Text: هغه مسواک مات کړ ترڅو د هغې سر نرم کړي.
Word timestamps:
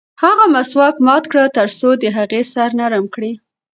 هغه 0.23 0.45
مسواک 0.53 0.95
مات 1.05 1.23
کړ 1.31 1.39
ترڅو 1.57 1.89
د 2.01 2.03
هغې 2.17 2.41
سر 2.53 2.69
نرم 2.79 3.05
کړي. 3.15 3.31